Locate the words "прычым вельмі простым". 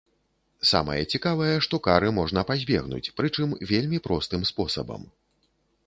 3.21-4.41